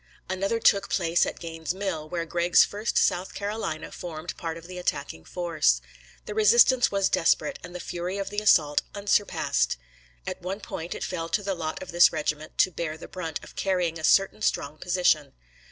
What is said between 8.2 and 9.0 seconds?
the assault